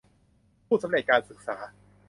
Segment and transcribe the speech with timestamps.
[0.67, 1.57] ผู้สำเร็จการศึกษา